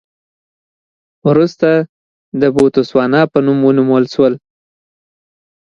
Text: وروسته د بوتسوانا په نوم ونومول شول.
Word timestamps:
وروسته 1.27 1.69
د 2.41 2.43
بوتسوانا 2.55 3.21
په 3.31 3.37
نوم 3.45 3.59
ونومول 3.67 4.05
شول. 4.13 4.33